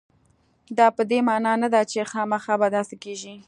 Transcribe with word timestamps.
دا 0.77 0.87
په 0.97 1.01
دې 1.09 1.19
معنا 1.29 1.53
نه 1.63 1.67
ده 1.73 1.81
چې 1.91 2.07
خامخا 2.11 2.53
به 2.61 2.67
داسې 2.77 2.95
کېږي. 3.03 3.35